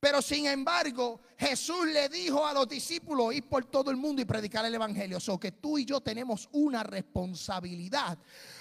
[0.00, 4.24] Pero sin embargo, Jesús le dijo a los discípulos ir por todo el mundo y
[4.24, 5.18] predicar el evangelio.
[5.28, 8.16] O que tú y yo tenemos una responsabilidad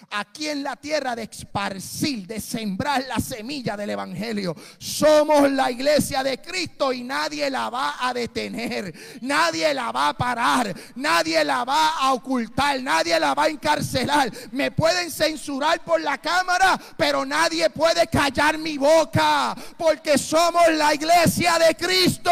[0.09, 4.55] aquí en la tierra de esparcir, de sembrar la semilla del evangelio.
[4.79, 10.17] Somos la iglesia de Cristo y nadie la va a detener, nadie la va a
[10.17, 14.31] parar, nadie la va a ocultar, nadie la va a encarcelar.
[14.51, 20.95] Me pueden censurar por la cámara, pero nadie puede callar mi boca porque somos la
[20.95, 22.31] iglesia de Cristo.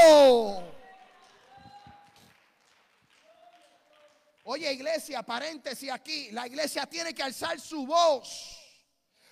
[4.44, 6.32] Oye, iglesia, paréntesis aquí.
[6.32, 8.58] La iglesia tiene que alzar su voz.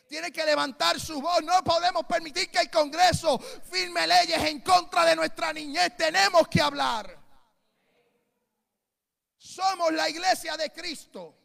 [0.07, 1.41] Tiene que levantar su voz.
[1.43, 5.95] No podemos permitir que el Congreso firme leyes en contra de nuestra niñez.
[5.95, 7.17] Tenemos que hablar.
[9.37, 11.42] Somos la iglesia de Cristo.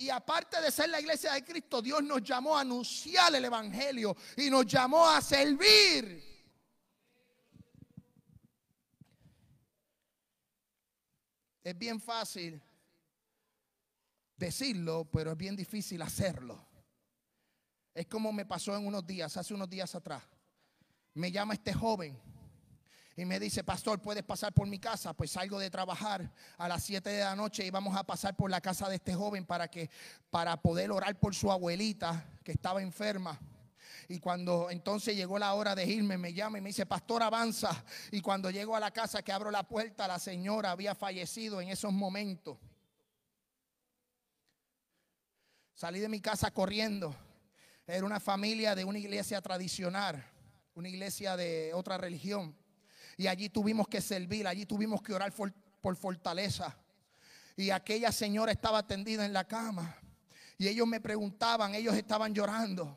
[0.00, 4.16] Y aparte de ser la iglesia de Cristo, Dios nos llamó a anunciar el Evangelio
[4.36, 6.22] y nos llamó a servir.
[11.64, 12.62] Es bien fácil
[14.36, 16.64] decirlo, pero es bien difícil hacerlo.
[17.92, 20.22] Es como me pasó en unos días, hace unos días atrás.
[21.14, 22.16] Me llama este joven
[23.18, 25.12] y me dice, pastor, ¿puedes pasar por mi casa?
[25.12, 28.48] Pues salgo de trabajar a las 7 de la noche y vamos a pasar por
[28.48, 29.90] la casa de este joven para que
[30.30, 33.36] para poder orar por su abuelita que estaba enferma.
[34.06, 37.84] Y cuando entonces llegó la hora de irme, me llama y me dice, pastor, avanza.
[38.12, 41.70] Y cuando llego a la casa que abro la puerta, la señora había fallecido en
[41.70, 42.56] esos momentos.
[45.74, 47.16] Salí de mi casa corriendo.
[47.84, 50.24] Era una familia de una iglesia tradicional,
[50.74, 52.54] una iglesia de otra religión.
[53.18, 56.78] Y allí tuvimos que servir, allí tuvimos que orar por, fortaleza.
[57.56, 59.96] Y aquella señora estaba tendida en la cama.
[60.56, 62.96] Y ellos me preguntaban, ellos estaban llorando.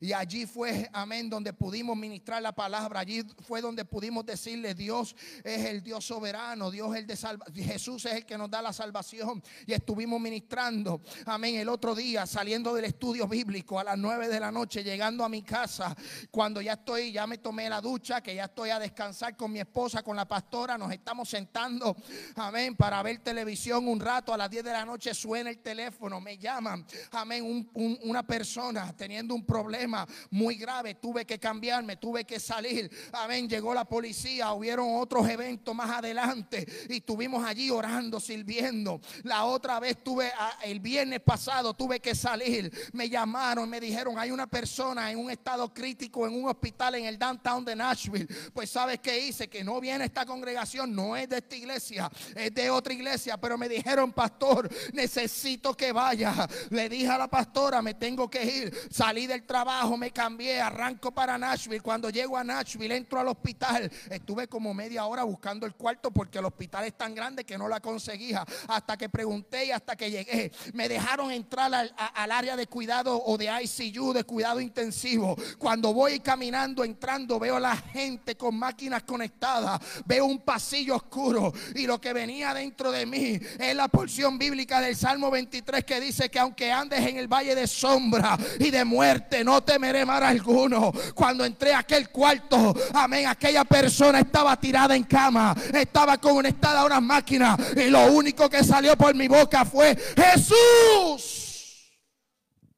[0.00, 3.00] Y allí fue, amén, donde pudimos ministrar la palabra.
[3.00, 7.64] Allí fue donde pudimos decirle, Dios es el Dios soberano, Dios es el de salvación,
[7.64, 9.42] Jesús es el que nos da la salvación.
[9.66, 14.40] Y estuvimos ministrando, amén, el otro día saliendo del estudio bíblico a las nueve de
[14.40, 15.96] la noche, llegando a mi casa,
[16.30, 19.60] cuando ya estoy, ya me tomé la ducha, que ya estoy a descansar con mi
[19.60, 21.96] esposa, con la pastora, nos estamos sentando,
[22.36, 24.32] amén, para ver televisión un rato.
[24.32, 29.34] A las 10 de la noche suena el teléfono, me llaman, amén, una persona teniendo
[29.34, 29.87] un problema
[30.30, 30.94] muy grave.
[30.94, 32.90] Tuve que cambiarme, tuve que salir.
[33.12, 33.48] Amén.
[33.48, 39.00] Llegó la policía, hubieron otros eventos más adelante y estuvimos allí orando, sirviendo.
[39.22, 40.30] La otra vez tuve,
[40.62, 42.70] el viernes pasado tuve que salir.
[42.92, 47.06] Me llamaron, me dijeron, hay una persona en un estado crítico en un hospital en
[47.06, 48.26] el downtown de Nashville.
[48.52, 52.52] Pues sabes que hice, que no viene esta congregación, no es de esta iglesia, es
[52.52, 53.36] de otra iglesia.
[53.36, 56.48] Pero me dijeron, pastor, necesito que vaya.
[56.70, 58.88] Le dije a la pastora, me tengo que ir.
[58.90, 59.67] Salí del trabajo
[59.98, 61.82] me cambié, arranco para Nashville.
[61.82, 63.90] Cuando llego a Nashville, entro al hospital.
[64.10, 67.68] Estuve como media hora buscando el cuarto porque el hospital es tan grande que no
[67.68, 68.46] la conseguía.
[68.66, 70.50] Hasta que pregunté y hasta que llegué.
[70.72, 75.36] Me dejaron entrar al, al área de cuidado o de ICU, de cuidado intensivo.
[75.58, 79.80] Cuando voy caminando, entrando, veo a la gente con máquinas conectadas.
[80.06, 81.52] Veo un pasillo oscuro.
[81.74, 86.00] Y lo que venía dentro de mí es la porción bíblica del Salmo 23 que
[86.00, 90.22] dice que aunque andes en el valle de sombra y de muerte, no temeré mal
[90.22, 90.92] alguno.
[91.14, 96.84] Cuando entré a aquel cuarto, amén, aquella persona estaba tirada en cama, estaba conectada a
[96.84, 101.92] una máquina y lo único que salió por mi boca fue Jesús.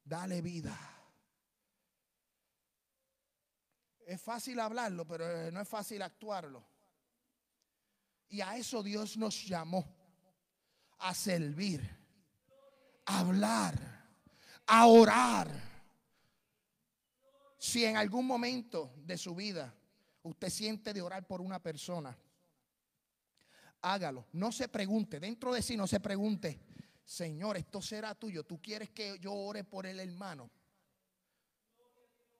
[0.05, 0.77] Dale vida.
[4.07, 6.65] Es fácil hablarlo, pero eh, no es fácil actuarlo.
[8.29, 9.87] Y a eso Dios nos llamó,
[10.99, 11.89] a servir,
[13.07, 13.75] a hablar,
[14.67, 15.70] a orar
[17.61, 19.75] si en algún momento de su vida
[20.23, 22.17] usted siente de orar por una persona,
[23.83, 24.27] hágalo.
[24.33, 26.59] No se pregunte, dentro de sí no se pregunte,
[27.05, 28.45] Señor, esto será tuyo.
[28.45, 30.51] ¿Tú quieres que yo ore por el hermano?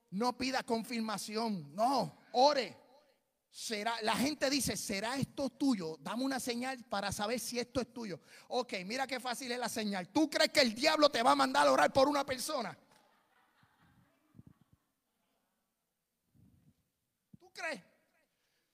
[0.09, 2.75] No pida confirmación, no, ore.
[3.51, 5.97] Será, la gente dice, ¿será esto tuyo?
[5.99, 8.19] Dame una señal para saber si esto es tuyo.
[8.47, 10.09] Ok, mira qué fácil es la señal.
[10.09, 12.75] ¿Tú crees que el diablo te va a mandar a orar por una persona?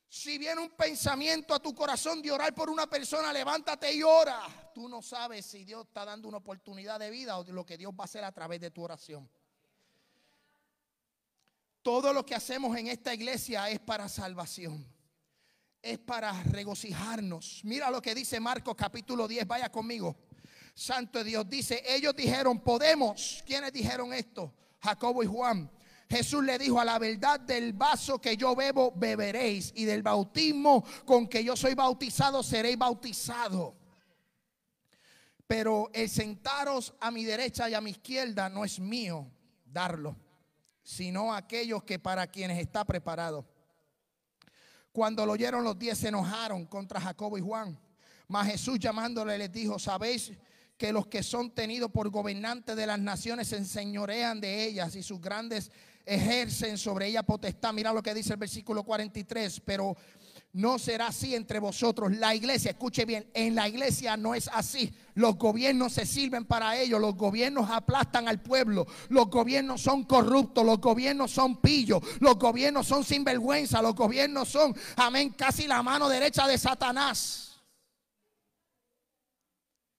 [0.09, 4.41] Si viene un pensamiento a tu corazón de orar por una persona, levántate y ora.
[4.73, 7.91] Tú no sabes si Dios está dando una oportunidad de vida o lo que Dios
[7.91, 9.29] va a hacer a través de tu oración.
[11.81, 14.85] Todo lo que hacemos en esta iglesia es para salvación.
[15.81, 17.61] Es para regocijarnos.
[17.63, 19.45] Mira lo que dice Marcos capítulo 10.
[19.45, 20.15] Vaya conmigo.
[20.73, 23.43] Santo Dios dice, ellos dijeron, podemos.
[23.45, 24.53] ¿Quiénes dijeron esto?
[24.79, 25.69] Jacobo y Juan.
[26.09, 29.73] Jesús le dijo, a la verdad del vaso que yo bebo, beberéis.
[29.75, 33.73] Y del bautismo con que yo soy bautizado, seréis bautizados.
[35.45, 39.29] Pero el sentaros a mi derecha y a mi izquierda no es mío
[39.65, 40.15] darlo,
[40.83, 43.45] sino aquellos que para quienes está preparado.
[44.91, 47.79] Cuando lo oyeron los diez se enojaron contra Jacobo y Juan.
[48.27, 50.33] Mas Jesús llamándole les dijo, ¿sabéis
[50.77, 55.03] que los que son tenidos por gobernantes de las naciones se enseñorean de ellas y
[55.03, 55.71] sus grandes
[56.07, 57.73] ejercen sobre ella potestad.
[57.73, 59.95] Mira lo que dice el versículo 43, pero
[60.53, 62.15] no será así entre vosotros.
[62.15, 64.93] La iglesia, escuche bien, en la iglesia no es así.
[65.15, 70.65] Los gobiernos se sirven para ello, los gobiernos aplastan al pueblo, los gobiernos son corruptos,
[70.65, 76.07] los gobiernos son pillos, los gobiernos son sinvergüenza, los gobiernos son, amén, casi la mano
[76.07, 77.61] derecha de Satanás.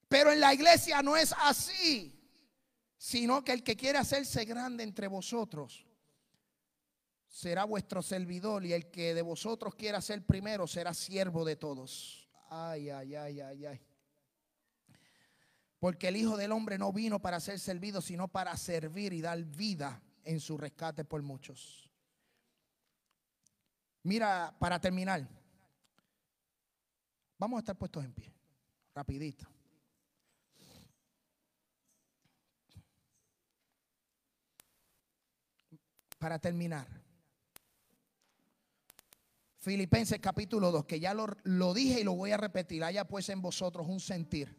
[0.09, 2.14] Pero en la iglesia no es así,
[2.96, 5.88] sino que el que quiere hacerse grande entre vosotros
[7.39, 12.28] será vuestro servidor y el que de vosotros quiera ser primero será siervo de todos.
[12.51, 13.80] Ay, ay, ay, ay, ay.
[15.78, 19.41] Porque el Hijo del Hombre no vino para ser servido, sino para servir y dar
[19.45, 21.89] vida en su rescate por muchos.
[24.03, 25.28] Mira, para terminar,
[27.39, 28.34] Vamos a estar puestos en pie.
[28.93, 29.47] Rapidito.
[36.18, 37.07] Para terminar.
[39.69, 42.83] Filipenses capítulo 2, que ya lo, lo, dije y lo voy a repetir.
[42.83, 44.57] Haya pues en vosotros un sentir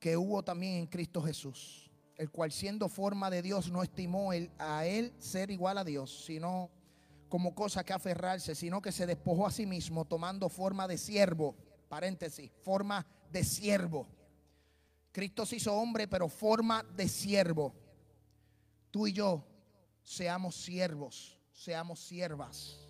[0.00, 4.50] que hubo también en Cristo Jesús, el cual siendo forma de Dios no estimó el,
[4.58, 6.72] a él ser igual a Dios, sino
[7.28, 11.54] como cosa que aferrarse, sino que se despojó a sí mismo tomando forma de siervo,
[11.88, 14.08] paréntesis, forma de siervo.
[15.12, 17.76] Cristo se hizo hombre, pero forma de siervo.
[18.90, 19.46] Tú y yo
[20.02, 22.89] seamos siervos, seamos siervas.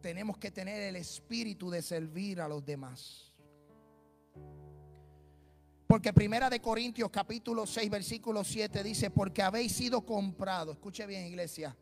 [0.00, 3.32] Tenemos que tener el espíritu de servir a los demás.
[5.88, 11.26] Porque Primera de Corintios capítulo 6 versículo 7 dice, porque habéis sido comprado, escuche bien
[11.26, 11.74] iglesia,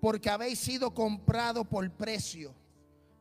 [0.00, 2.54] porque habéis sido comprado por precio.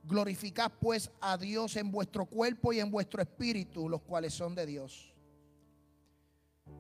[0.03, 4.65] Glorificad pues a Dios en vuestro cuerpo y en vuestro espíritu, los cuales son de
[4.65, 5.13] Dios.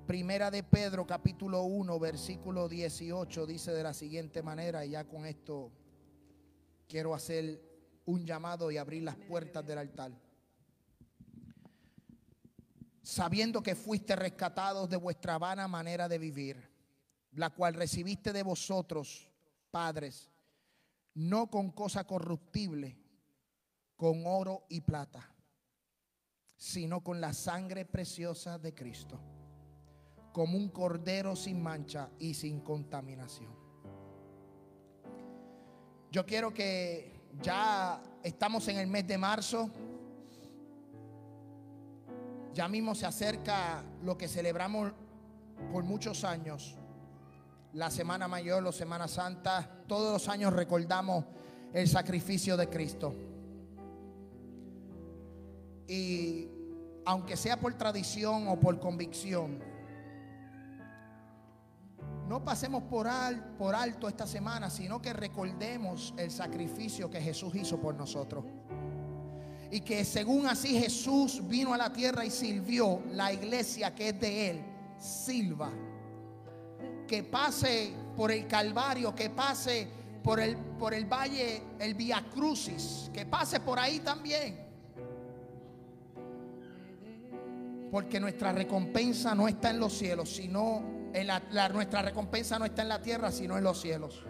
[0.05, 5.25] Primera de Pedro capítulo 1 versículo 18 dice de la siguiente manera, y ya con
[5.25, 5.71] esto
[6.93, 7.59] quiero hacer
[8.05, 10.11] un llamado y abrir las puertas del altar
[13.01, 16.69] sabiendo que fuiste rescatados de vuestra vana manera de vivir,
[17.31, 19.27] la cual recibiste de vosotros,
[19.71, 20.29] padres,
[21.15, 22.95] no con cosa corruptible,
[23.95, 25.35] con oro y plata,
[26.55, 29.19] sino con la sangre preciosa de Cristo,
[30.31, 33.62] como un cordero sin mancha y sin contaminación.
[36.13, 37.11] Yo quiero que
[37.41, 39.67] ya estamos en el mes de marzo.
[42.53, 44.91] Ya mismo se acerca lo que celebramos
[45.71, 46.77] por muchos años,
[47.73, 49.67] la Semana Mayor, la Semana Santa.
[49.87, 51.25] Todos los años recordamos
[51.73, 53.15] el sacrificio de Cristo.
[55.87, 56.47] Y
[57.05, 59.63] aunque sea por tradición o por convicción,
[62.33, 67.93] no pasemos por, alto esta semana, sino que recordemos el sacrificio que Jesús hizo por
[67.93, 68.43] nosotros
[69.69, 74.19] y que según así Jesús vino a la tierra y sirvió, la iglesia que es
[74.19, 74.65] de Él,
[74.97, 75.71] silba.
[77.07, 79.87] Que pase por el Calvario, que pase
[80.23, 84.57] por el, por el valle, el Via Crucis, que pase por ahí también.
[87.91, 92.89] Porque nuestra recompensa no está en los cielos, sino la, nuestra recompensa no está en
[92.89, 94.23] la tierra, sino en los cielos.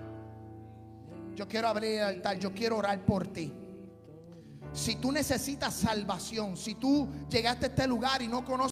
[1.36, 3.54] Yo quiero abrir el altar, yo quiero orar por ti.
[4.74, 8.72] Si tú necesitas salvación, si tú llegaste a este lugar y no conoces